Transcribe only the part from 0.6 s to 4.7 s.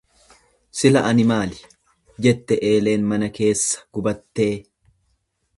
"""Sila ani maali"" jette eeleen mana keessa gubattee."